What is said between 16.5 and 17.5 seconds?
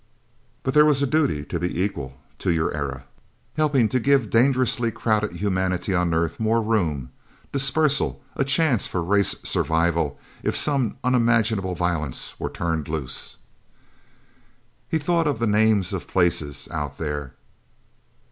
Out There.